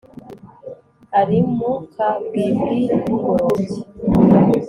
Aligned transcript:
Ari 1.19 1.39
mu 1.55 1.71
kabwibwi 1.93 2.77
bugorobye 3.09 3.79